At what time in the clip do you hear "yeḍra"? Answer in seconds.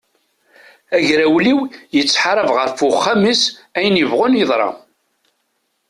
4.39-4.69